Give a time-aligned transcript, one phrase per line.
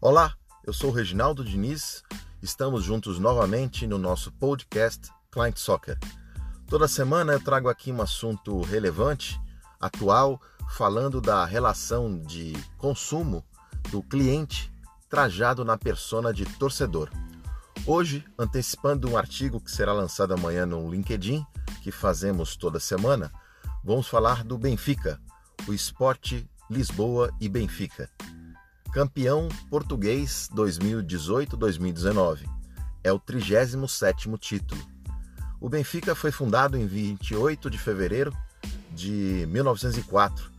[0.00, 0.32] Olá,
[0.64, 2.04] eu sou Reginaldo Diniz.
[2.40, 5.98] Estamos juntos novamente no nosso podcast Client Soccer.
[6.68, 9.40] Toda semana eu trago aqui um assunto relevante,
[9.80, 10.40] atual,
[10.76, 13.44] falando da relação de consumo
[13.90, 14.72] do cliente
[15.08, 17.10] trajado na persona de torcedor.
[17.84, 21.44] Hoje, antecipando um artigo que será lançado amanhã no LinkedIn,
[21.82, 23.32] que fazemos toda semana,
[23.82, 25.20] vamos falar do Benfica,
[25.66, 28.08] o esporte Lisboa e Benfica.
[28.92, 32.48] Campeão português 2018-2019.
[33.04, 34.80] É o 37º título.
[35.60, 38.32] O Benfica foi fundado em 28 de fevereiro
[38.90, 40.50] de 1904.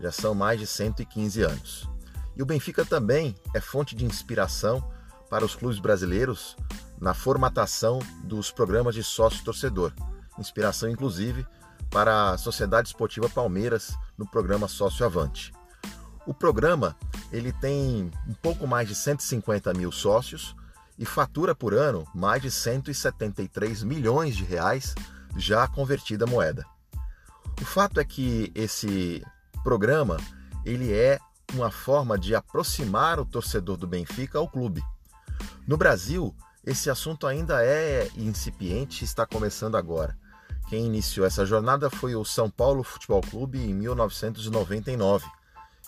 [0.00, 1.88] Já são mais de 115 anos.
[2.36, 4.82] E o Benfica também é fonte de inspiração
[5.28, 6.56] para os clubes brasileiros
[7.00, 9.92] na formatação dos programas de sócio-torcedor.
[10.38, 11.44] Inspiração, inclusive,
[11.90, 15.52] para a Sociedade Esportiva Palmeiras no programa Sócio Avante.
[16.24, 16.96] O programa
[17.32, 20.54] ele tem um pouco mais de 150 mil sócios
[20.98, 24.94] e fatura por ano mais de 173 milhões de reais
[25.36, 26.64] já convertida moeda.
[27.60, 29.24] O fato é que esse
[29.64, 30.18] programa
[30.64, 31.18] ele é
[31.54, 34.82] uma forma de aproximar o torcedor do Benfica ao clube.
[35.66, 40.16] No Brasil, esse assunto ainda é incipiente e está começando agora.
[40.68, 45.26] Quem iniciou essa jornada foi o São Paulo Futebol Clube em 1999.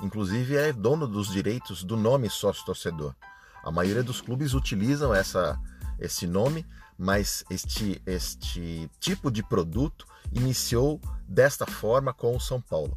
[0.00, 3.14] Inclusive é dono dos direitos do nome sócio-torcedor.
[3.62, 5.58] A maioria dos clubes utilizam essa,
[5.98, 6.66] esse nome,
[6.98, 12.94] mas este, este tipo de produto iniciou desta forma com o São Paulo.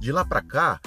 [0.00, 0.80] De lá para cá,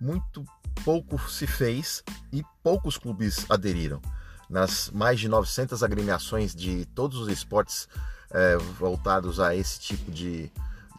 [0.00, 0.44] muito
[0.84, 4.00] pouco se fez e poucos clubes aderiram.
[4.48, 7.88] Nas mais de 900 agremiações de todos os esportes
[8.30, 10.50] é, voltados a esse tipo de,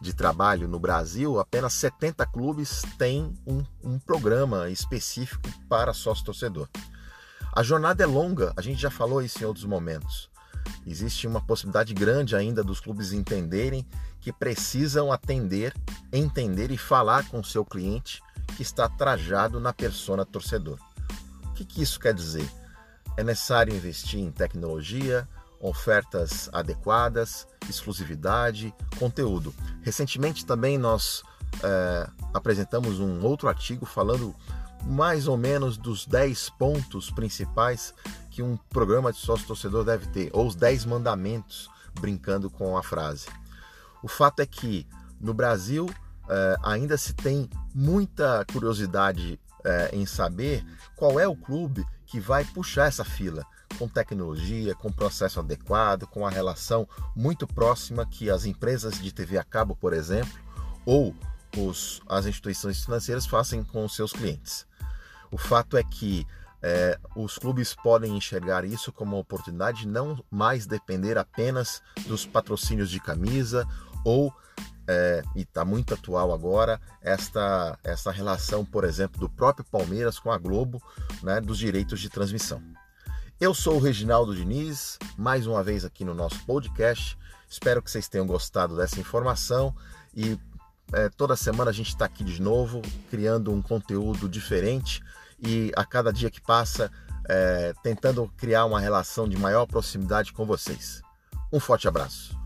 [0.02, 6.68] de trabalho no Brasil, apenas 70 clubes têm um, um programa específico para sócio-torcedor.
[7.54, 10.28] A jornada é longa, a gente já falou isso em outros momentos.
[10.86, 13.86] Existe uma possibilidade grande ainda dos clubes entenderem
[14.20, 15.74] que precisam atender,
[16.12, 18.20] entender e falar com o seu cliente
[18.56, 20.78] que está trajado na persona torcedor.
[21.46, 22.48] O que, que isso quer dizer?
[23.16, 25.28] É necessário investir em tecnologia,
[25.62, 29.54] ofertas adequadas, exclusividade, conteúdo.
[29.80, 31.22] Recentemente também nós
[31.62, 34.34] é, apresentamos um outro artigo falando
[34.84, 37.94] mais ou menos dos 10 pontos principais
[38.28, 41.70] que um programa de sócio torcedor deve ter, ou os 10 mandamentos,
[42.00, 43.26] brincando com a frase.
[44.02, 44.84] O fato é que
[45.20, 45.88] no Brasil
[46.28, 50.64] é, ainda se tem muita curiosidade é, em saber
[50.96, 56.26] qual é o clube que vai puxar essa fila com tecnologia, com processo adequado, com
[56.26, 60.32] a relação muito próxima que as empresas de TV a cabo, por exemplo,
[60.84, 61.14] ou
[61.56, 64.66] os, as instituições financeiras fazem com os seus clientes.
[65.30, 66.26] O fato é que
[66.62, 72.24] é, os clubes podem enxergar isso como uma oportunidade de não mais depender apenas dos
[72.24, 73.66] patrocínios de camisa
[74.04, 74.32] ou
[74.86, 80.30] é, e está muito atual agora esta, esta relação, por exemplo, do próprio Palmeiras com
[80.30, 80.82] a Globo,
[81.22, 82.62] né, dos direitos de transmissão.
[83.42, 87.18] Eu sou o Reginaldo Diniz, mais uma vez aqui no nosso podcast.
[87.50, 89.74] Espero que vocês tenham gostado dessa informação
[90.14, 90.38] e
[90.92, 95.02] é, toda semana a gente está aqui de novo, criando um conteúdo diferente
[95.40, 96.88] e a cada dia que passa,
[97.28, 101.02] é, tentando criar uma relação de maior proximidade com vocês.
[101.52, 102.40] Um forte abraço.